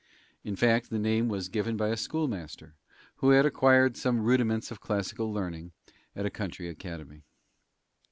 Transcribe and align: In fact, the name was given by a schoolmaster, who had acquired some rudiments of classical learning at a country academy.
In 0.43 0.55
fact, 0.55 0.89
the 0.89 0.97
name 0.97 1.29
was 1.29 1.47
given 1.47 1.77
by 1.77 1.89
a 1.89 1.95
schoolmaster, 1.95 2.73
who 3.17 3.29
had 3.29 3.45
acquired 3.45 3.95
some 3.95 4.21
rudiments 4.23 4.71
of 4.71 4.79
classical 4.81 5.31
learning 5.31 5.73
at 6.15 6.25
a 6.25 6.31
country 6.31 6.67
academy. 6.67 7.21